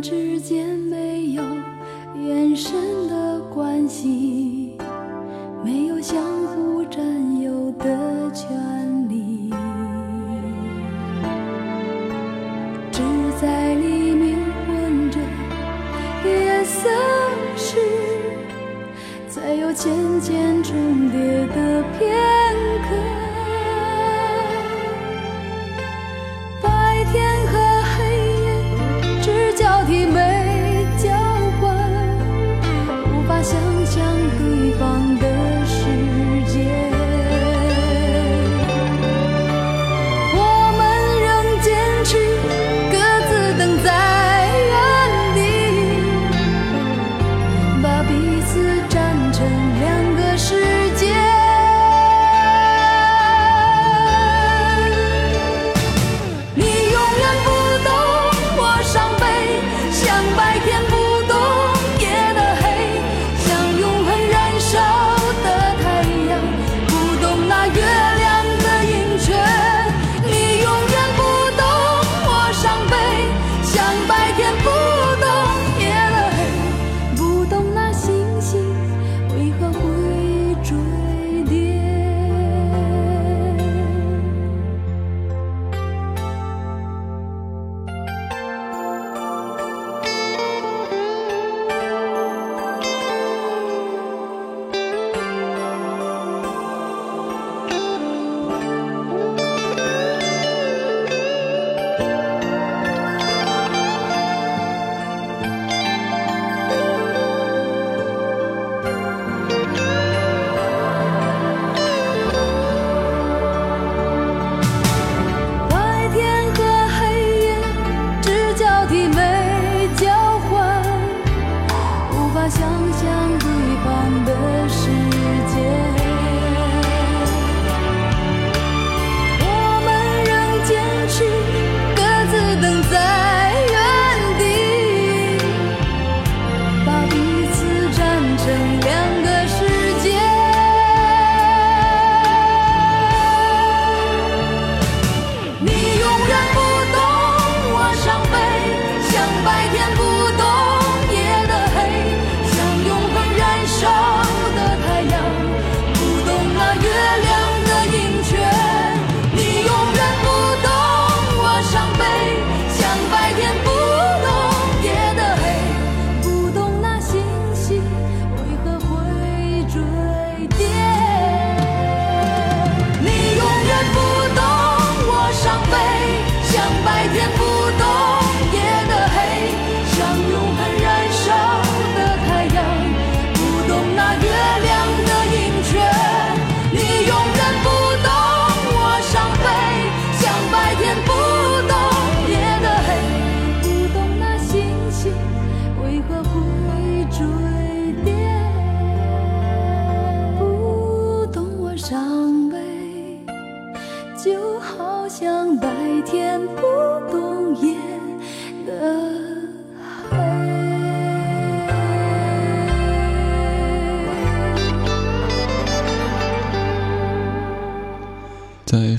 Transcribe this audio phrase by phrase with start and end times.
[0.00, 1.42] 之间没有
[2.14, 4.76] 延伸的关系
[5.64, 7.00] 没有相互占
[7.40, 9.50] 有的权利。
[12.92, 13.02] 只
[13.40, 15.18] 在黎明混着
[16.24, 16.88] 夜色
[17.56, 17.76] 时
[19.28, 21.45] 才有渐渐重叠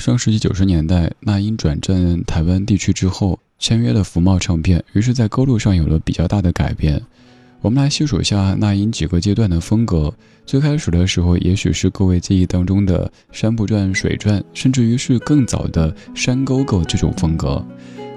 [0.07, 7.01] 上世纪九十年代，那英转战台湾地区之后，签约了福茂唱片，于是，在歌路上有了比较大的改变。
[7.59, 10.13] 我们来细数一下那英几个阶段的风格。
[10.45, 17.61] 最开始的时候，也许是各位记忆当中的山不转水转，甚至于是更早的山沟沟这种风格。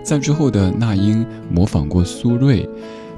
[0.05, 2.69] 在之后的那英模仿过苏芮，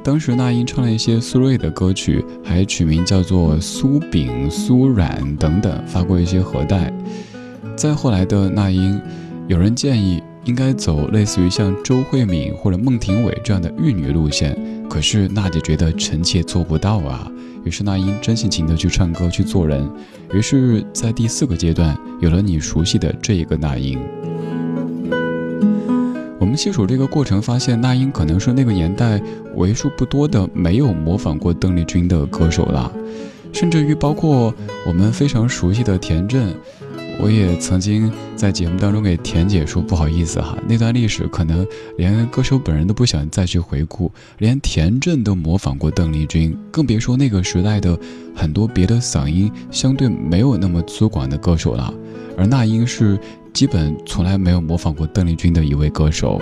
[0.02, 6.90] 当时那英唱了一些苏芮的歌曲，还取名叫做苏饼、苏软等等，发过一些盒带。
[7.76, 9.00] 再后来的那英，
[9.48, 14.56] 有人建议应该走类似于像周慧敏或者孟庭苇这样的玉女路线，
[14.88, 17.30] 可是娜姐觉得臣妾做不到啊。
[17.64, 19.88] 于是那英真性情的去唱歌去做人，
[20.34, 23.98] 于是，在第四个阶段有了你熟悉的这一个那英。
[26.40, 29.22] 我们细数这个过程，发现那英可能是那个年代
[29.54, 32.92] 为数不多的没有模仿过邓丽君的歌手了，
[33.52, 34.52] 甚至于包括
[34.84, 36.52] 我们非常熟悉的田震。
[37.20, 41.64] 我也曾经在节目当中给田姐说不好意思哈，那段历史可能
[41.96, 47.96] 连歌手本人都不想再去回顾，连田震都模仿过邓丽君，更别说那个时代的
[48.34, 51.94] 很多别的嗓音相对没有那么粗犷的歌手了。
[52.36, 53.18] 而那英是
[53.52, 56.40] 基本从来没有模仿过邓丽君的一位歌手。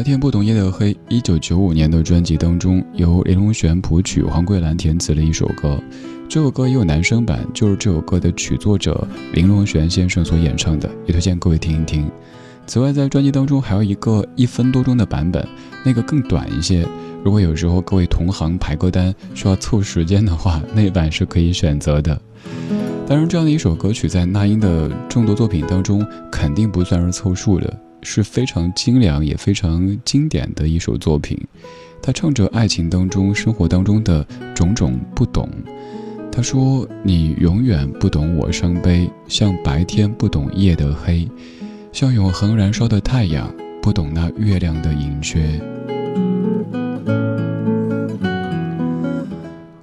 [0.00, 5.78] 白天不懂夜的黑，一九九五年的专辑当中，由林隆璇谱曲、黄桂兰填词的一首歌。
[6.26, 12.10] 这首歌也有男声版，就是这首歌的曲作者林隆璇先生所演唱的，也推荐各位听一听。
[12.66, 15.46] 此外，在专辑当中还有一个一分多钟的版本，
[15.84, 16.82] 那个更短一些。
[17.22, 22.18] 如果有时候各位同行排歌单需要凑时间的话，那版是可以选择的。
[23.06, 26.02] 当然，这样的一首歌曲在那英的众多作品当中，
[26.32, 27.78] 肯定不算是凑数的。
[28.02, 31.38] 是非常精良也非常经典的一首作品，
[32.02, 35.48] 他唱着爱情当中、生活当中的种种不懂。
[36.32, 41.28] 他说：“你永远不懂我伤悲，像白天不懂夜的黑，
[41.92, 43.52] 像永恒燃烧的太阳，
[43.82, 45.60] 不懂那月亮的盈缺。”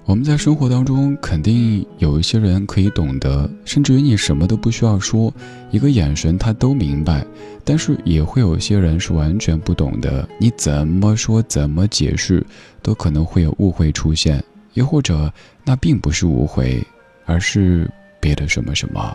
[0.07, 5.33] 我们在生活当中肯定有一些人可以懂得，甚至于你什么都不需要说，
[5.69, 7.27] 一个眼神他都明白。
[7.65, 12.41] 但是也会有些人是完全不懂的，你怎么说怎么解释，
[12.81, 14.41] 都可能会有误会出现，
[14.75, 15.29] 又或者
[15.65, 16.81] 那并不是误会，
[17.25, 17.85] 而是
[18.21, 19.13] 别的什么什么。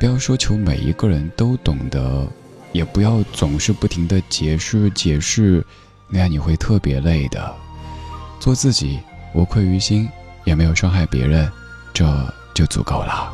[0.00, 2.26] 不要说求每一个人都懂得，
[2.72, 5.64] 也不要总是不停的解释解释，
[6.10, 7.54] 那样你会特别累的。
[8.40, 8.98] 做自己。
[9.36, 10.08] 无愧于心，
[10.44, 11.52] 也没有伤害别人，
[11.92, 12.06] 这
[12.54, 13.30] 就足够了。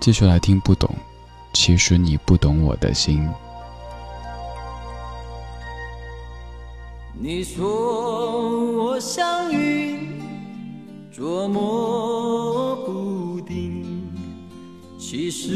[0.00, 0.92] 继续来听，不懂，
[1.52, 3.24] 其实你不懂我的心。
[7.16, 10.20] 你说我像云，
[11.12, 14.10] 捉摸不定，
[14.98, 15.52] 其实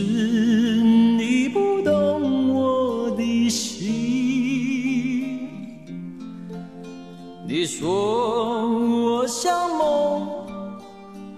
[7.68, 10.26] 说我像梦，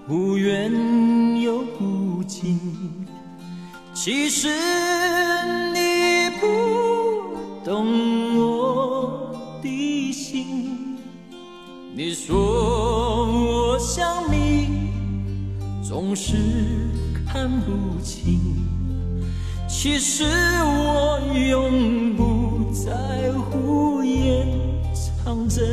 [0.07, 0.71] 忽远
[1.41, 2.57] 又忽近，
[3.93, 4.49] 其实
[5.75, 6.47] 你不
[7.65, 10.97] 懂我的心。
[11.97, 12.37] 你说
[13.27, 14.69] 我像谜，
[15.83, 16.37] 总是
[17.27, 18.39] 看不清，
[19.69, 20.23] 其实
[20.63, 24.47] 我永不在乎掩
[24.95, 25.67] 藏真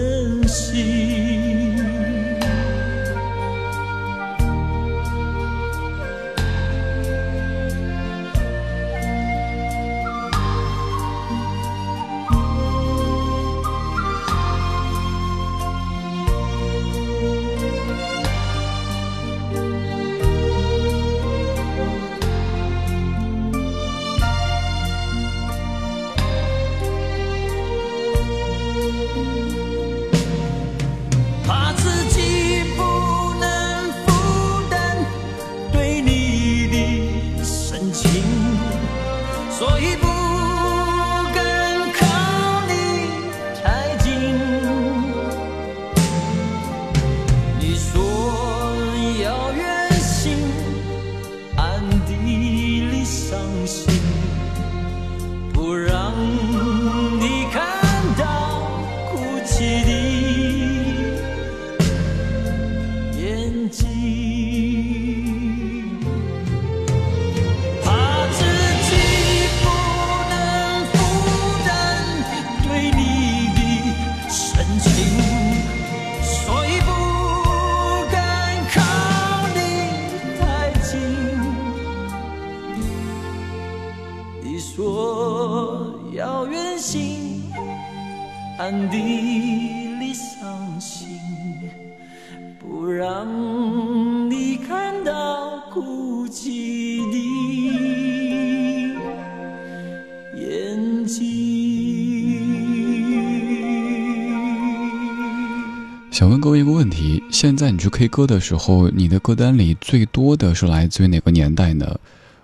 [106.18, 111.95] 想问各位一个问题：现在你去 K 歌的时候，你的歌单里最多的是来自于哪个年代呢？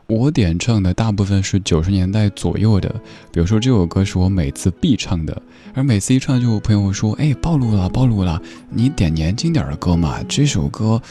[0.06, 2.88] 我点唱的大部分是九十年代左右的，
[3.32, 5.42] 比如说这首歌是我每次必唱的，
[5.74, 8.40] 而每次一唱就有朋友说：“哎，暴露了，暴露了，
[8.70, 11.02] 你点年轻点的歌嘛。”这首歌，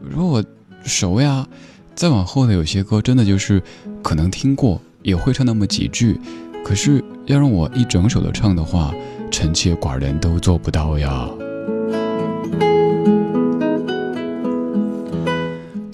[0.00, 0.42] 如果
[0.84, 1.46] 熟呀。
[1.94, 3.62] 再往后的有些歌，真的就是
[4.02, 6.18] 可能听过，也会唱那么几句，
[6.64, 8.94] 可是要让我一整首的唱的话，
[9.30, 11.28] 臣妾寡人都做不到呀。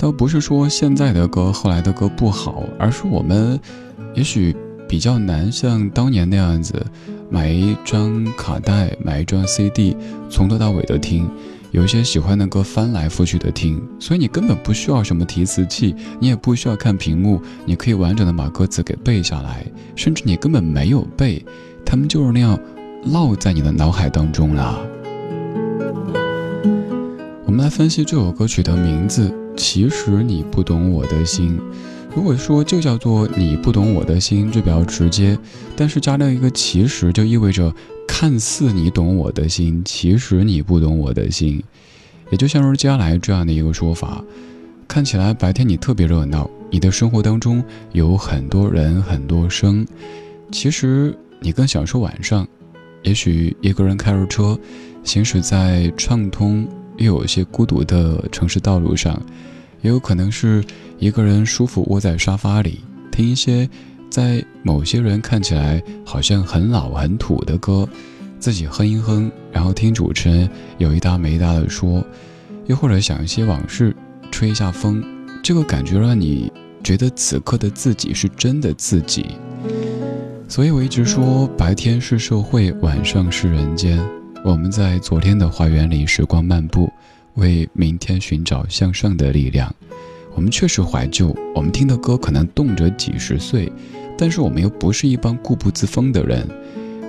[0.03, 3.57] 倒不是说现在的歌、后来的歌不好，而是我们
[4.17, 4.53] 也许
[4.89, 6.85] 比较难像当年那样子，
[7.31, 9.97] 买一张卡带、买一张 CD，
[10.29, 11.31] 从头到尾的听。
[11.71, 21.47] 有一些喜欢的歌翻来覆去的听，所以你根本不需要什么提词器，你也不需要看屏幕，你可以完整的把歌词给背下来，甚至你根本没有背，
[21.87, 22.59] 他们就是那样
[23.07, 24.85] 烙在你的脑海当中了。
[27.47, 29.33] 我们来分析这首歌曲的名字。
[29.57, 31.59] 其实你不懂我的心。
[32.15, 35.39] 如果说就叫做你不懂我的心，就比较直接。
[35.75, 37.75] 但是加了一个其实，就意味着
[38.07, 41.63] 看似你懂我的心，其实你不懂我的心。
[42.31, 44.23] 也就像是接下来这样的一个说法：
[44.87, 49.87] 看起来白天你特别热闹，你的生活当中有很多人很多声，
[50.51, 52.47] 其实你更享受晚上。
[53.03, 54.59] 也许一个人开着车，
[55.03, 56.69] 行驶在畅通。
[57.03, 59.21] 又有一些孤独的城市道路上，
[59.81, 60.65] 也有可能是
[60.99, 62.81] 一个人舒服窝在沙发里，
[63.11, 63.69] 听一些
[64.11, 67.89] 在某些人看起来好像很老很土的歌，
[68.39, 72.05] 自己哼一哼，然后听主持人有一搭没一搭的说，
[72.67, 73.95] 又或者想一些往事，
[74.31, 75.03] 吹一下风，
[75.43, 76.53] 这个感觉让你
[76.85, 79.27] 觉得此刻的自己是真的自己。
[80.49, 83.99] 所以我一直说，白天是社会，晚上是人间。
[84.45, 86.93] 我们在昨天的花园里时光漫步，
[87.35, 89.73] 为明天寻找向上的力量。
[90.35, 93.71] 我们确实怀旧，我们听的歌可能动辄几十岁，
[94.19, 96.45] 但是我们又不是一帮固步自封的人。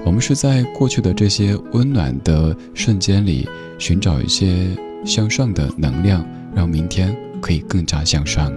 [0.06, 3.50] 我们是在过去的这些温暖的瞬间里，
[3.80, 4.68] 寻找一些
[5.04, 6.24] 向上的能量，
[6.54, 8.54] 让明天可以更加向上。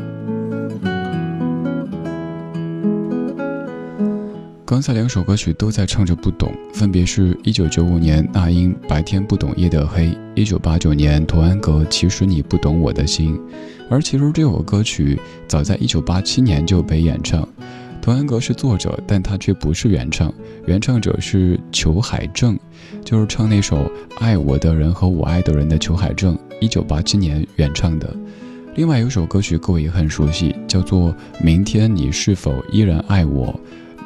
[4.67, 13.39] 刚才两首歌曲都在唱着不懂，分别是一九九五年那英《白天不懂夜的黑》，一九八九年童安格《其实你不懂我的心》。
[13.89, 17.49] 而其实这首歌曲早在一九八七年就被演唱，
[18.03, 20.35] 童安格是作者，但他却不是原唱，
[20.67, 22.59] 原唱者是裘海正，
[23.05, 23.77] 就是唱那首
[24.19, 28.13] 《爱我的人和我爱的人》的裘海正，一九八七年原唱的。
[28.75, 33.47] 另外有首歌曲各位也很熟悉，叫做《明天你是否依然爱我》。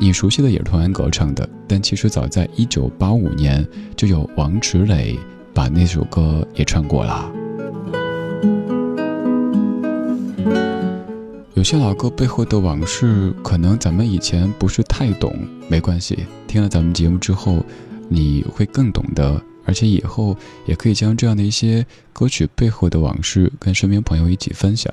[0.02, 5.14] 你熟悉的也是童安格唱的，但其实早在一九八五年就有王池磊
[5.52, 7.30] 把那首歌也唱过了。
[11.52, 15.30] 有些老歌背后的往事，可能咱们以前不是太懂，
[15.69, 17.62] 没关系，听了咱们节目之后，
[18.09, 24.90] 你会更懂得，而且以后也可以将这样的一些歌曲背后的往事跟身边朋友一起分享。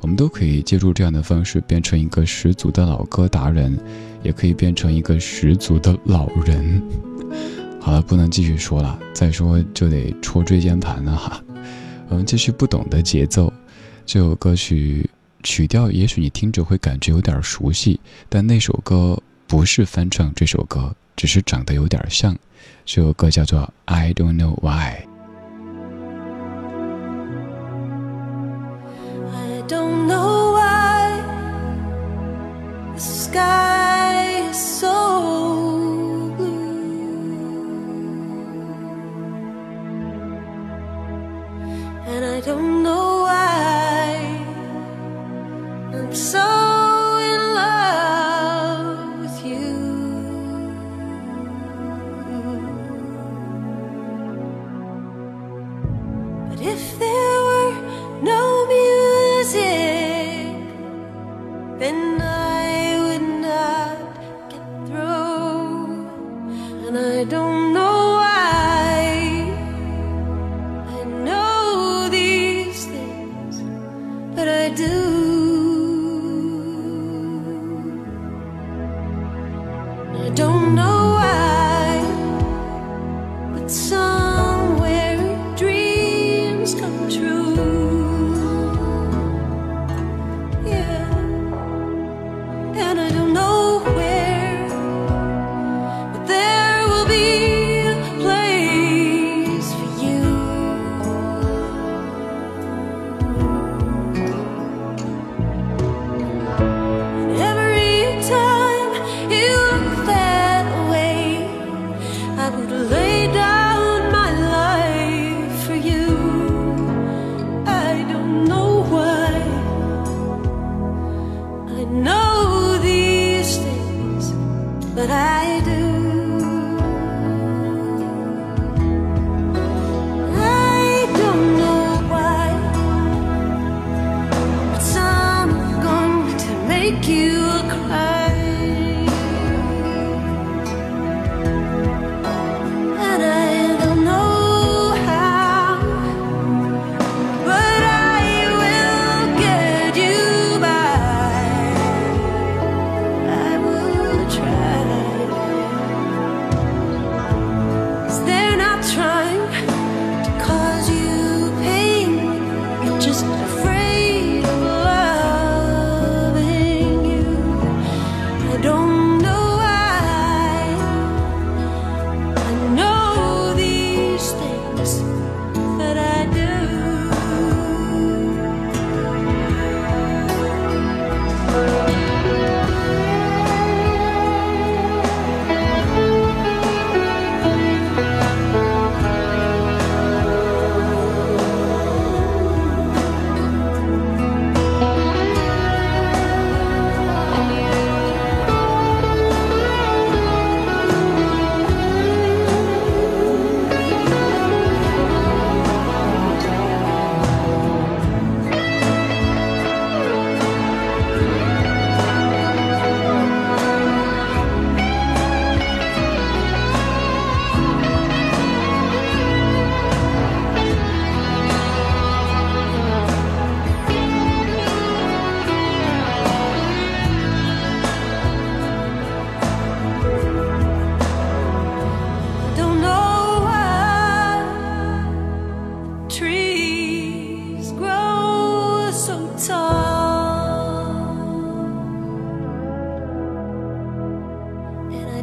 [0.00, 3.78] 我们都可以借助这样的方式变成一个十足的老歌达人，
[4.22, 6.82] 也可以变成一个十足的老人。
[7.80, 11.42] 好了，不能继续说了，再说就得戳椎间盘了哈。
[12.08, 13.52] 我们继续不懂的节奏，
[14.06, 15.08] 这首歌曲
[15.42, 22.36] 曲调也许你听着会感觉有点熟悉，但那首歌不是翻唱这首歌，只是长得有点像。
[22.84, 25.04] 这首歌叫做《I Don't Know Why》。
[33.28, 33.87] sky.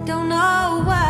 [0.05, 1.04] don't know why.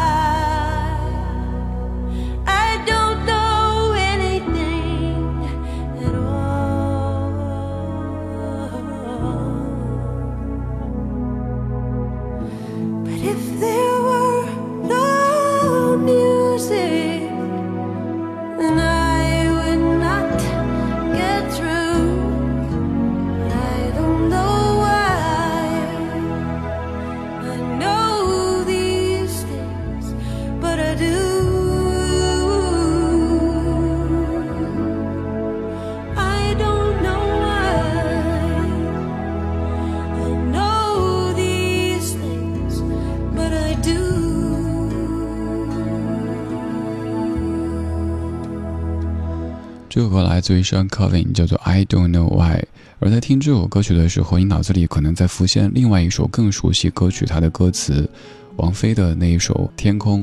[49.96, 52.66] 这首歌来自于 Sean Covin，叫做 I Don't Know Why。
[53.00, 58.10] 而在听这首歌曲的时候，你脑子里可能在浮现另外一首更熟悉歌曲，它的歌词，
[58.58, 60.22] 王菲的那一首《天空》。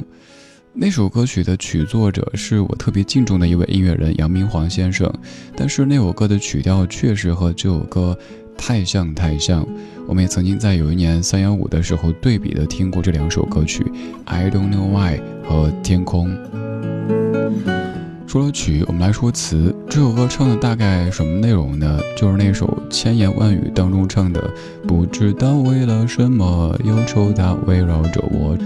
[0.74, 5.10] 那首歌曲的曲作者是我特别敬重的一位音乐人杨明煌先生，
[5.56, 8.14] 但是那首歌的曲调确实和这首歌
[8.58, 9.66] 太像太像。
[10.06, 13.82] 我们也曾经在有一年三幺五的时候对比的听过这两首歌曲
[14.26, 16.28] 《I Don't Know Why》和《天空》。
[18.32, 19.74] 说了曲，我们来说词。
[19.90, 22.00] 这首歌唱的大概什么内容呢？
[22.16, 24.42] 就是那首千言万语当中唱的
[24.88, 28.56] “不知道为了什么，忧愁它围绕着我”。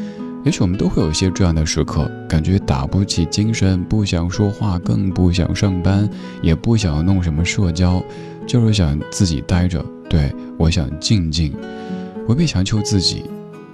[0.46, 6.09] 也许我们都会有一些这样的时刻，感觉打不起精神，不想说话，更不想上班，
[6.40, 8.00] 也不想弄什么社交，
[8.46, 9.85] 就是想自己待着。
[10.09, 11.52] 对我想静静，
[12.24, 13.24] 不必强求自己。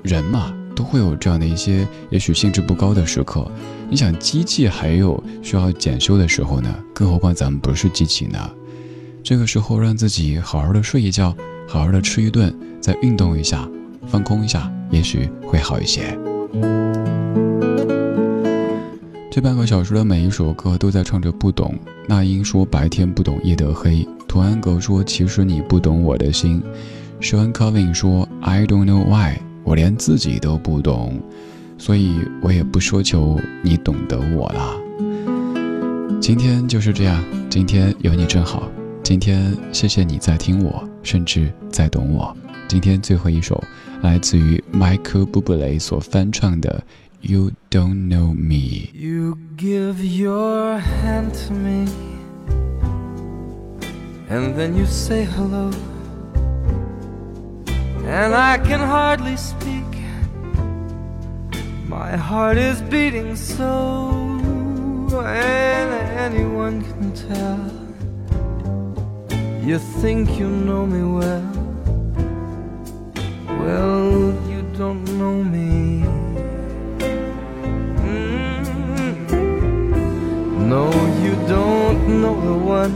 [0.02, 0.54] 人嘛。
[0.74, 3.46] 都会有这样的一些，也许兴致不高的时刻。
[3.92, 8.38] 你想，机器还有需要检修的时候呢，更何况咱们不是机器呢？
[9.22, 11.36] 这个时候，让自己好好的睡一觉，
[11.68, 13.68] 好好的吃一顿，再运动一下，
[14.06, 16.18] 放空一下，也许会好一些。
[19.30, 21.78] 这半个小时的每一首歌都在唱着不懂。
[22.08, 26.62] 那英说白天不懂夜的黑，图安格说其实你不懂我的心
[27.20, 29.36] ，Sean Covin 说 I don't know why。
[29.64, 31.20] 我连自己都不懂，
[31.82, 34.80] 所以我也不奢求你懂得我了。
[36.20, 38.70] 今天就是这样，今天有你真好。
[39.02, 42.36] 今天谢谢你在听我，甚至在懂我。
[42.68, 43.60] 今天最后一首
[44.00, 46.84] 来自于 Michael Bublé 所翻唱的
[47.28, 48.54] 《You Don't Know Me》。
[48.94, 51.88] You give your hand to me,
[54.30, 55.72] and then you say hello.
[58.06, 59.91] and I can hardly speak.
[61.92, 63.68] My heart is beating so,
[65.22, 65.90] and
[66.26, 67.70] anyone can tell.
[69.62, 71.52] You think you know me well.
[73.60, 74.10] Well,
[74.50, 76.02] you don't know me.
[78.08, 78.64] Mm.
[80.72, 80.84] No,
[81.24, 82.94] you don't know the one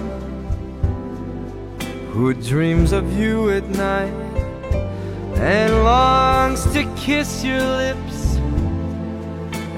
[2.12, 4.14] who dreams of you at night
[5.36, 8.25] and longs to kiss your lips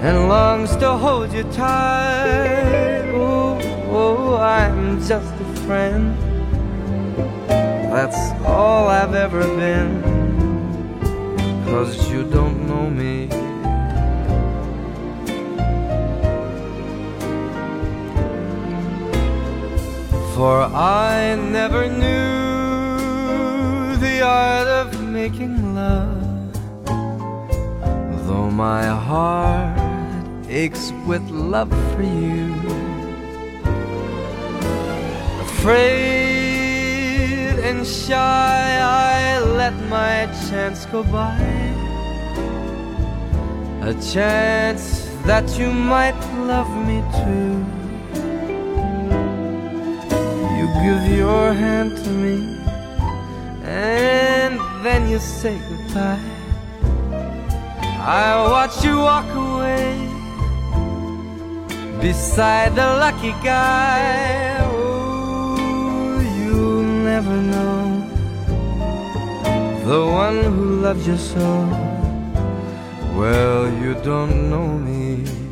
[0.00, 3.10] and longs to hold you tight.
[3.14, 3.58] Oh,
[3.90, 6.16] oh, I'm just a friend.
[7.92, 9.90] That's all I've ever been.
[11.64, 13.28] Cause you don't know me.
[20.34, 22.36] For I never knew
[23.96, 26.22] the art of making love.
[28.26, 29.47] Though my heart
[30.48, 32.54] aches with love for you.
[35.42, 36.78] Afraid
[37.60, 41.38] and shy, I let my chance go by.
[43.82, 47.64] A chance that you might love me too.
[50.56, 52.36] You give your hand to me,
[53.64, 56.18] and then you say goodbye.
[58.00, 59.47] I watch you walk away
[62.00, 64.58] beside the lucky guy.
[64.70, 67.84] Oh, you'll never know
[69.84, 71.66] the one who loves you so.
[73.16, 75.47] Well, you don't know me.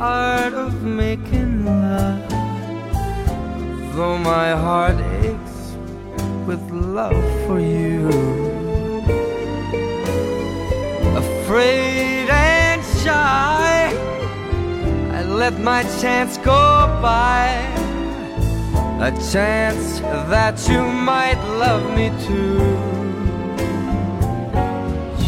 [0.00, 2.28] Art of making love.
[3.94, 5.76] Though my heart aches
[6.46, 8.08] with love for you.
[11.16, 13.92] Afraid and shy,
[15.12, 17.48] I let my chance go by.
[19.00, 22.60] A chance that you might love me too.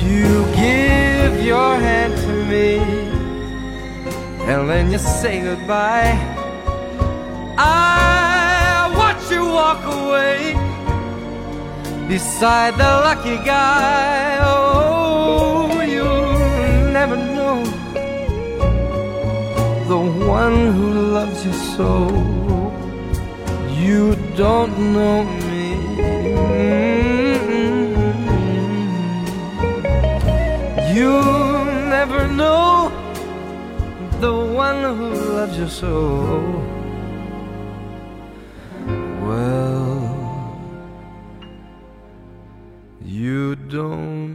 [0.07, 2.92] You give your hand to me,
[4.51, 6.19] and then you say goodbye.
[7.57, 10.55] I watch you walk away
[12.09, 14.39] beside the lucky guy.
[14.43, 17.63] Oh, you'll never know
[19.89, 22.09] the one who loves you so.
[23.85, 25.75] You don't know me.
[26.13, 26.93] Mm-hmm.
[30.97, 31.13] You
[31.89, 32.82] never know
[34.23, 35.91] the one who loves you so.
[39.27, 39.99] Well,
[43.05, 44.32] you don't